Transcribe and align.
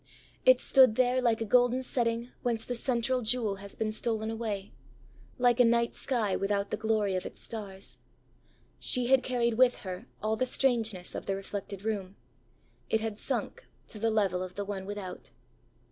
It 0.47 0.59
stood 0.59 0.95
there 0.95 1.21
like 1.21 1.41
a 1.41 1.45
golden 1.45 1.83
setting 1.83 2.31
whence 2.41 2.65
the 2.65 2.73
central 2.73 3.21
jewel 3.21 3.57
has 3.57 3.75
been 3.75 3.91
stolen 3.91 4.31
awayãlike 4.35 5.59
a 5.59 5.63
night 5.63 5.93
sky 5.93 6.35
without 6.35 6.71
the 6.71 6.75
glory 6.75 7.15
of 7.15 7.23
its 7.23 7.39
stars. 7.39 7.99
She 8.79 9.05
had 9.05 9.21
carried 9.21 9.59
with 9.59 9.75
her 9.85 10.07
all 10.23 10.35
the 10.35 10.47
strangeness 10.47 11.13
of 11.13 11.27
the 11.27 11.35
reflected 11.35 11.83
room. 11.85 12.15
It 12.89 13.01
had 13.01 13.19
sunk 13.19 13.67
to 13.89 13.99
the 13.99 14.09
level 14.09 14.41
of 14.41 14.55
the 14.55 14.65
one 14.65 14.87
without. 14.87 15.29